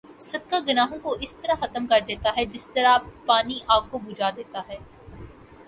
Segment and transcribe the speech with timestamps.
[0.21, 4.29] صدقہ گناہوں کو اس طرح ختم کر دیتا ہے جس طرح پانی آگ کو بھجا
[4.35, 4.77] دیتا ہے